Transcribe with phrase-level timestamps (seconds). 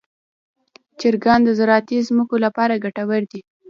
[0.99, 3.41] چرګان د زراعتي ځمکو لپاره ګټور دي.